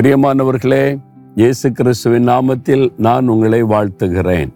பிரியமானவர்களே 0.00 0.98
இயேசு 1.34 1.72
கிறிஸ்துவின் 1.72 2.28
நாமத்தில் 2.28 2.92
நான் 2.96 3.28
உங்களை 3.28 3.62
வாழ்த்துகிறேன். 3.62 4.48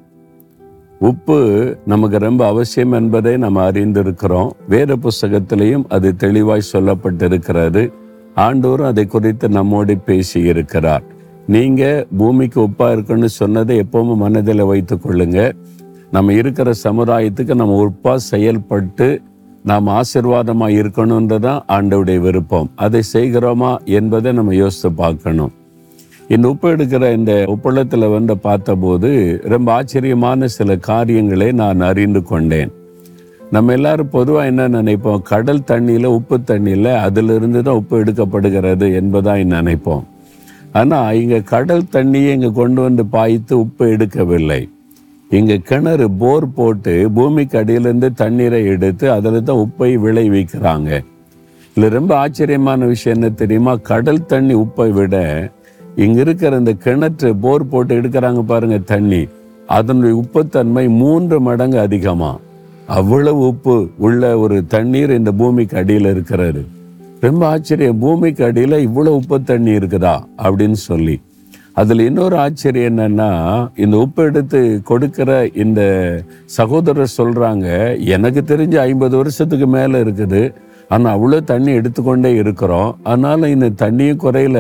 உப்பு 0.99 1.39
நமக்கு 1.87 2.19
ரொம்ப 2.19 2.47
அவசியம் 2.47 2.93
என்பதை 2.93 3.37
நம்ம 3.37 3.71
அறிந்திருக்கிறோம். 3.71 4.51
வேறு 4.69 4.97
புஸ்தகத்திலையும் 4.97 5.85
அது 5.89 6.17
தெளிவாய் 6.17 6.71
சொல்லப்பட்டிருக்கிறது. 6.73 7.93
ஆண்டோரும் 8.37 8.85
அதை 8.85 9.07
குறித்து 9.07 9.49
நம்மோடு 9.49 9.99
பேசி 9.99 10.41
இருக்கிறார் 10.41 11.03
நீங்க 11.47 12.07
பூமிக்கு 12.17 12.61
உப்பா 12.61 12.93
இருக்குன்னு 12.93 13.29
சொன்னதை 13.29 13.81
எப்பவும் 13.81 14.17
மனதில் 14.17 14.65
வைத்துக் 14.65 15.07
கொள்ளுங்க. 15.07 15.53
நம்ம 16.11 16.33
இருக்கிற 16.33 16.73
சமுதாயத்துக்கு 16.85 17.55
நம்ம 17.55 17.91
உப்பா 17.91 18.15
செயல்பட்டு 18.15 19.23
நாம் 19.65 19.87
ஆசிர்வாதமா 19.87 20.67
இருக்கணுன்றதான் 20.79 21.61
ஆண்டவுடைய 21.69 22.19
விருப்பம். 22.19 22.71
அதை 22.75 23.01
செய்கிறோமா 23.13 23.85
என்பதை 23.85 24.33
நம்ம 24.33 24.55
யோசித்து 24.55 24.93
பார்க்கணும். 24.93 25.53
இந்த 26.29 26.49
உப்பு 26.49 26.77
எடுக்கிற 26.77 27.13
இந்த 27.13 27.45
உப்பளத்தில் 27.55 28.11
வந்து 28.11 28.39
பார்த்தபோது 28.39 29.41
ரொம்ப 29.43 29.73
ஆச்சரியமான 29.73 30.47
சில 30.47 30.77
காரியங்களை 30.77 31.53
நான் 31.53 31.81
அறிந்து 31.81 32.23
கொண்டேன். 32.23 32.73
நம்ம 33.51 33.73
எல்லாரும் 33.73 34.09
பொதுவாக 34.09 34.47
என்ன 34.47 34.69
நினைப்போம்? 34.69 35.23
கடல் 35.23 35.67
தண்ணியில் 35.67 36.05
உப்பு 36.05 36.39
தண்ணியில் 36.39 36.93
அதிலிருந்து 36.97 37.63
தான் 37.63 37.75
உப்பு 37.75 38.05
எடுக்கப்படுகிறது 38.05 38.95
என்பதாக 38.95 39.39
நினைப்போம். 39.39 40.05
ஆனால் 40.73 41.17
இங்கே 41.23 41.43
கடல் 41.43 41.91
தண்ணியை 41.93 42.31
இங்கே 42.37 42.51
கொண்டு 42.53 42.83
வந்து 42.83 43.07
பாய்த்து 43.07 43.59
உப்பு 43.59 43.87
எடுக்கவில்லை. 43.87 44.63
இங்கே 45.37 45.57
கிணறு 45.69 46.07
போர் 46.11 46.47
போட்டு 46.53 47.11
பூமிக்கு 47.15 47.57
அடியிலேருந்து 47.59 48.09
தண்ணீரை 48.15 48.65
எடுத்து 48.65 49.11
அதில் 49.11 49.43
தான் 49.43 49.61
உப்பை 49.67 49.89
விளைவிக்கிறாங்க. 50.05 50.91
இதில் 51.77 51.95
ரொம்ப 51.99 52.17
ஆச்சரியமான 52.17 52.87
விஷயம் 52.87 53.19
என்ன 53.19 53.31
தெரியுமா? 53.35 53.73
கடல் 53.91 54.27
தண்ணி 54.27 54.55
உப்பை 54.55 54.89
விட 54.91 55.17
இங்கே 55.97 56.21
இருக்கிற 56.21 56.57
இந்த 56.57 56.75
கிணற்று 56.85 57.31
போர் 57.41 57.69
போட்டு 57.69 58.01
எடுக்கிறாங்க 58.01 58.43
பாருங்க 58.43 58.79
தண்ணி. 58.79 59.23
அதனுடைய 59.67 60.15
உப்புத்தன்மை 60.17 60.89
மூன்று 60.89 61.41
மடங்கு 61.41 61.79
அதிகமாக 61.79 62.41
அவ்வளவு 62.87 63.43
உப்பு 63.47 63.77
உள்ள 63.99 64.39
ஒரு 64.39 64.57
தண்ணீர் 64.67 65.11
இந்த 65.11 65.33
பூமிக்கு 65.33 65.77
அடியில் 65.77 66.09
இருக்கிறது. 66.11 66.63
ரொம்ப 67.21 67.47
ஆச்சரியம் 67.47 67.99
பூமிக்கு 67.99 68.45
அடியில் 68.45 68.77
இவ்வளோ 68.89 69.13
உப்பு 69.21 69.43
தண்ணி 69.43 69.71
இருக்குதா? 69.71 70.17
அப்படின்னு 70.43 70.79
சொல்லி. 70.89 71.17
அதில் 71.77 72.03
இன்னொரு 72.09 72.37
ஆச்சரியம் 72.43 72.89
என்னன்னா 72.91 73.31
இந்த 73.85 73.95
உப்பு 74.05 74.23
எடுத்து 74.29 74.61
கொடுக்கிற 74.91 75.31
இந்த 75.65 75.81
சகோதரர் 76.59 77.17
சொல்கிறாங்க 77.17 77.67
எனக்கு 78.17 78.41
தெரிஞ்சு 78.51 78.79
ஐம்பது 78.89 79.15
வருஷத்துக்கு 79.21 79.67
மேலே 79.77 79.99
இருக்குது. 80.05 80.43
ஆனால் 80.89 81.15
அவ்வளோ 81.17 81.41
தண்ணி 81.53 81.73
எடுத்துக்கொண்டே 81.81 82.33
இருக்கிறோம். 82.43 82.91
அதனால் 83.11 83.53
இந்த 83.55 83.69
தண்ணியும் 83.83 84.23
குறையல 84.25 84.59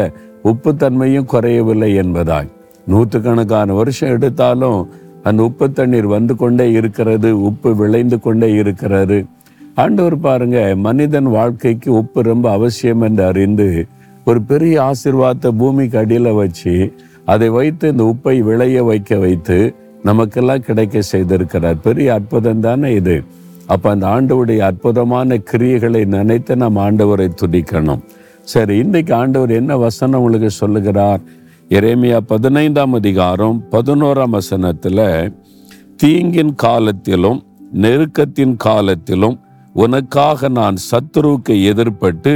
உப்பு 0.52 0.70
தன்மையும் 0.82 1.30
குறையவில்லை 1.32 1.90
என்பதாய் 2.02 2.50
நூற்றுக்கணக்கான 2.92 3.74
வருஷம் 3.80 4.14
எடுத்தாலும் 4.16 4.80
அந்த 5.28 5.40
உப்பு 5.48 5.66
தண்ணீர் 5.78 6.08
வந்து 6.16 6.34
கொண்டே 6.42 6.66
இருக்கிறது 6.78 7.28
உப்பு 7.48 7.70
விளைந்து 7.82 8.16
கொண்டே 8.26 8.48
இருக்கிறது. 8.62 9.18
ஆண்டவர் 9.82 10.16
பாருங்க 10.26 10.58
மனிதன் 10.86 11.28
வாழ்க்கைக்கு 11.36 11.88
உப்பு 12.00 12.22
ரொம்ப 12.32 12.46
அவசியம் 12.50 13.04
என்று 13.08 13.24
அறிந்து 13.30 13.68
ஒரு 14.28 14.40
பெரிய 14.50 14.74
ஆசிர்வாதத்தை 14.90 15.50
பூமிக்கு 15.60 15.98
அடியில் 15.98 16.32
வச்சு 16.40 16.74
அதை 17.32 17.48
வைத்து 17.56 17.88
இந்த 17.92 18.04
உப்பை 18.12 18.36
விளைய 18.48 18.78
வைக்க 18.82 19.18
வைத்து 19.24 19.58
நமக்கெல்லாம் 20.08 20.64
கிடைக்க 20.66 21.02
செய்திருக்கிறார். 21.12 21.78
பெரிய 21.86 22.08
அற்புதம் 22.14 22.62
தானே 22.66 22.88
இது. 23.00 23.16
அப்போ 23.66 23.86
அந்த 23.90 24.06
ஆண்டவருடைய 24.06 24.60
அற்புதமான 24.70 25.36
கிரியைகளை 25.50 26.02
நினைத்து 26.14 26.54
நாம் 26.62 26.80
ஆண்டவரை 26.86 27.28
துடிக்கணும் 27.40 28.02
சரி 28.52 28.74
இன்றைக்கு 28.78 29.12
ஆண்டவர் 29.14 29.52
என்ன 29.60 29.72
வசனம் 29.76 30.18
உங்களுக்கு 30.18 30.50
சொல்லுகிறார்? 30.62 31.22
இறைமையா 31.70 32.18
பதினைந்தாம் 32.32 32.92
அதிகாரம் 32.92 33.56
பதினோராம் 33.70 34.34
வசனத்தில் 34.38 35.06
தீங்கின் 36.02 36.54
காலத்திலும் 36.64 37.40
நெருக்கத்தின் 37.84 38.56
காலத்திலும் 38.66 39.36
உனக்காக 39.74 40.48
நான் 40.58 40.76
சத்துருவுக்கு 40.90 41.54
எதிர்ப்பட்டு 41.70 42.32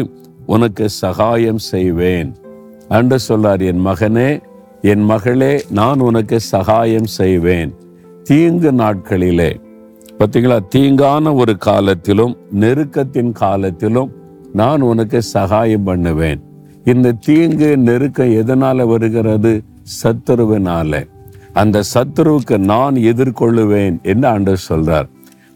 உனக்கு 0.49 0.89
சகாயம் 0.89 1.59
செய்வேன். 1.59 2.35
அன்று 2.89 3.19
சொல்லார் 3.19 3.61
என் 3.61 3.87
மகனே 3.87 4.43
என் 4.83 5.01
மகளே 5.01 5.65
நான் 5.71 5.99
உனக்கு 5.99 6.41
சகாயம் 6.41 7.07
செய்வேன். 7.07 7.75
தீங்கு 8.23 8.73
நாட்களிலே. 8.73 9.61
பார்த்தீங்களா? 10.19 10.59
தீங்கான 10.75 11.35
ஒரு 11.35 11.57
காலத்திலும் 11.57 12.37
நெருக்கத்தின் 12.61 13.33
காலத்திலும் 13.33 14.13
நான் 14.53 14.81
உனக்கு 14.81 15.23
சகாயம் 15.23 15.83
பண்ணுவேன். 15.83 16.41
இந்த 16.85 17.13
தீங்கு 17.13 17.77
நெருக்கம் 17.77 18.31
எதனால 18.31 18.87
வருகிறது? 18.87 19.63
சத்துருவினால. 20.03 21.09
அந்த 21.53 21.83
சத்துருவுக்கு 21.95 22.59
நான் 22.59 22.95
எதிர்கொள்ளுவேன் 22.95 24.03
என்று 24.03 24.29
ஆண்டவர் 24.29 24.65
சொல்றார். 24.69 25.09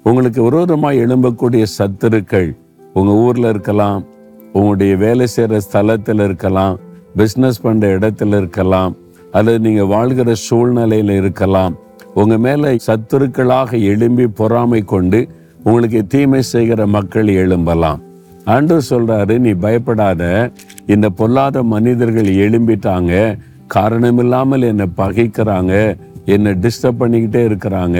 உங்களுக்கு 0.02 0.42
விரோதமாக 0.42 0.94
எழும்பக்கூடிய 0.94 1.66
சத்துருக்கள் 1.78 2.56
உங்க 2.94 3.12
ஊர்ல 3.12 3.48
இருக்கலாம் 3.48 4.04
உங்களுடைய 4.52 4.96
வேலை 4.96 5.26
செய்கிற 5.26 5.60
ஸ்தலத்தில் 5.60 6.22
இருக்கலாம் 6.22 6.78
பிஸ்னஸ் 7.16 7.62
பண்ணுற 7.62 7.88
இடத்துல 7.98 8.36
இருக்கலாம் 8.36 8.96
அல்லது 9.32 9.58
நீங்கள் 9.58 9.86
வாழ்கிற 9.86 10.34
சூழ்நிலையில் 10.34 11.10
இருக்கலாம் 11.10 11.76
உங்கள் 12.14 12.38
மேலே 12.38 12.76
சத்துருக்களாக 12.86 13.80
எழும்பி 13.82 14.26
பொறாமை 14.26 14.84
கொண்டு 14.84 15.28
உங்களுக்கு 15.64 16.06
தீமை 16.06 16.42
செய்கிற 16.42 16.86
மக்கள் 16.86 17.26
எழும்பலாம். 17.26 18.00
அன்று 18.44 18.80
சொல்கிறாரு 18.90 19.38
நீ 19.38 19.52
பயப்படாத 19.52 20.52
இந்த 20.86 21.08
பொல்லாத 21.08 21.62
மனிதர்கள் 21.62 22.24
எழும்பிட்டாங்க 22.24 23.38
காரணமில்லாமல் 23.66 24.62
என்னை 24.62 24.86
பகைக்கிறாங்க 24.96 25.96
என்னை 26.24 26.52
டிஸ்டர்ப் 26.52 27.00
பண்ணிக்கிட்டே 27.02 27.42
இருக்கிறாங்க 27.48 27.98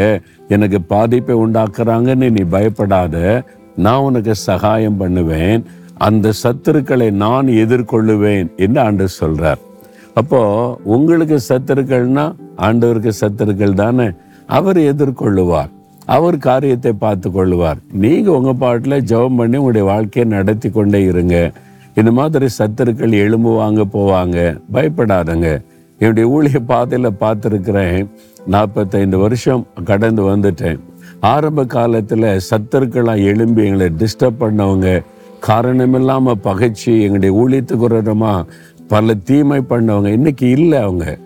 எனக்கு 0.49 0.81
பாதிப்பை 0.81 1.37
உண்டாக்குறாங்கன்னு 1.37 2.31
நீ 2.31 2.43
பயப்படாத 2.43 3.45
நான் 3.77 3.99
உனக்கு 3.99 4.35
சகாயம் 4.35 4.97
பண்ணுவேன் 4.97 5.65
அந்த 6.03 6.33
சத்துருக்களை 6.43 7.11
நான் 7.11 7.47
எதிர்கொள்ளுவேன் 7.47 8.57
என்று 8.57 8.81
ஆண்டவர் 8.81 9.17
சொல்றார். 9.21 9.61
அப்போ 10.15 10.41
உங்களுக்கு 10.85 11.39
சத்துருக்கள்னா 11.49 12.35
ஆண்டவருக்கு 12.57 13.11
சத்துருக்கள் 13.21 13.75
தானே? 13.75 14.11
அவர் 14.47 14.77
எதிர்கொள்ளுவார். 14.77 15.71
அவர் 16.07 16.39
காரியத்தை 16.39 16.93
பார்த்து 16.93 17.29
கொள்ளுவார். 17.31 17.79
நீங்க 17.93 18.31
உங்க 18.31 18.53
பாட்டில் 18.53 19.03
ஜெபம் 19.03 19.37
பண்ணி 19.37 19.57
உங்களுடைய 19.57 19.87
வாழ்க்கையை 19.87 20.33
நடத்தி 20.33 20.71
கொண்டே 20.71 21.03
இருங்க. 21.03 21.53
இந்த 21.95 22.12
மாதிரி 22.12 22.47
சத்துருக்கள் 22.59 23.15
எழும்புவாங்க 23.23 23.85
போவாங்க. 23.93 24.61
பயப்படாதங்க. 24.73 25.65
என்னுடைய 25.99 26.29
ஊழிய 26.29 26.59
பாதையில் 26.67 27.19
பார்த்துருக்குறேன். 27.21 28.09
நாற்பத்தைந்து 28.47 29.19
வருஷம் 29.19 29.67
கடந்து 29.85 30.23
வந்துட்டேன். 30.23 30.79
ஆரம்ப 31.21 31.65
காலத்தில் 31.65 32.41
சத்துருக்களாக 32.51 33.25
எழும்பி 33.25 33.65
எங்களை 33.65 33.93
டிஸ்டர்ப் 33.99 34.41
பண்ணவங்க. 34.41 35.03
காரணமில்லாமல் 35.49 36.43
பகைச்சு 36.45 36.93
எங்களுடைய 37.01 37.33
ஊழியத்துக்கு 37.43 37.85
விரோதமா 37.87 38.33
பல 38.89 39.15
தீமை 39.15 39.59
பண்ணவங்க 39.59 40.07
இன்னைக்கு 40.07 40.49
இல்லை 40.49 40.79
அவங்க. 40.79 41.19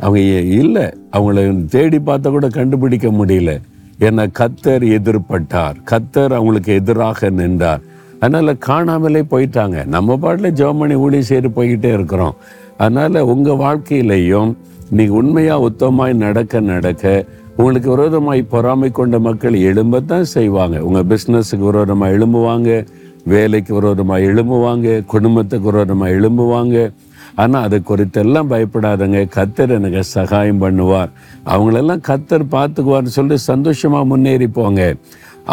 அவங்க 0.00 0.20
இல்லை. 0.60 0.86
அவங்கள 1.12 1.64
தேடி 1.64 1.98
பார்த்தா 1.98 2.28
கூட 2.28 2.48
கண்டுபிடிக்க 2.48 3.08
முடியல. 3.08 3.52
ஏன்னா 4.00 4.24
கத்தர் 4.38 4.84
எதிர்பட்டார் 4.96 5.76
கத்தர் 5.90 6.32
அவங்களுக்கு 6.32 6.72
எதிராக 6.74 7.30
நின்றார். 7.30 7.80
அதனால் 8.20 8.58
காணாமலே 8.58 9.22
போயிட்டாங்க. 9.30 9.84
நம்ம 9.86 10.16
பாட்டில் 10.16 10.52
ஜெர்மனி 10.52 10.94
ஊழி 10.94 11.22
செய்து 11.22 11.48
போய்கிட்டே 11.48 11.90
இருக்கிறோம். 11.92 12.36
அதனால் 12.76 13.28
உங்கள் 13.32 13.60
வாழ்க்கையிலையும் 13.64 14.52
நீங்கள் 14.90 15.16
உண்மையாக 15.16 15.68
உத்தமாய் 15.70 16.14
நடக்க 16.14 16.60
நடக்க 16.60 17.24
உங்களுக்கு 17.56 17.90
விரோதமாய் 17.90 18.42
பொறாமை 18.42 18.90
கொண்ட 18.90 19.18
மக்கள் 19.18 19.64
எழும்பத்தான் 19.70 20.28
செய்வாங்க. 20.36 20.84
உங்கள் 20.84 21.08
பிஸ்னஸுக்கு 21.10 21.64
விரோதமாக 21.70 22.12
எழும்புவாங்க. 22.12 22.70
வேலைக்கு 23.32 23.72
விரோதமாக 23.74 24.26
எழும்புவாங்க 24.30 25.04
குடும்பத்துக்கு 25.04 25.70
விரோதமாக 25.70 26.16
எழும்புவாங்க. 26.18 26.76
ஆனால் 27.42 27.64
அதை 27.66 27.78
குறித்தெல்லாம் 27.88 28.50
பயப்படாதங்க. 28.52 29.20
கத்தர் 29.36 29.72
எனக்கு 29.78 30.02
சகாயம் 30.02 30.62
பண்ணுவார். 30.62 31.10
அவங்களெல்லாம் 31.52 32.02
கத்தர் 32.08 32.44
பார்த்துக்குவார்னு 32.56 33.16
சொல்லி 33.18 33.36
சந்தோஷமாக 33.36 34.04
முன்னேறி 34.04 34.48
போங்க. 34.58 34.82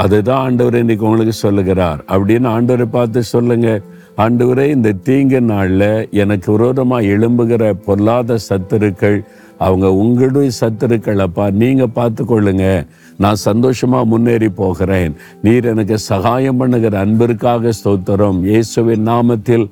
அதுதான் 0.04 0.44
ஆண்டவர் 0.46 0.82
இன்னைக்கு 0.84 1.06
உங்களுக்கு 1.06 1.36
சொல்லுகிறார். 1.46 2.00
அப்படின்னு 2.14 2.48
ஆண்டவரை 2.56 2.88
பார்த்து 2.98 3.24
சொல்லுங்கள் 3.24 3.84
ஆண்டவரே 4.18 4.66
இந்த 4.70 4.90
தீங்கு 4.92 5.42
நாளில் 5.42 6.10
எனக்கு 6.12 6.52
விரோதமாக 6.52 7.02
எழும்புகிற 7.02 7.74
பொல்லாத 7.86 8.38
சத்துருக்கள் 8.50 9.18
அவங்க 9.58 9.94
உங்களுடைய 9.94 10.50
சத்துருக்கள் 10.60 11.24
அப்பா 11.26 11.50
நீங்கள் 11.50 11.94
பார்த்து 11.94 12.24
கொள்ளுங்க 12.24 12.88
நான் 13.18 13.36
சந்தோஷமாக 13.36 14.06
முன்னேறி 14.06 14.50
போகிறேன். 14.50 15.14
நீர் 15.42 15.66
எனக்கு 15.66 15.98
சகாயம் 15.98 16.58
பண்ணுகிற 16.58 17.00
அன்பிற்காக 17.00 17.74
ஸ்தோத்திரம். 17.84 18.42
இயேசுவின் 18.44 19.08
நாமத்தில் 19.08 19.66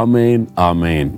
ஆமேன் 0.00 0.44
ஆமேன். 0.56 1.12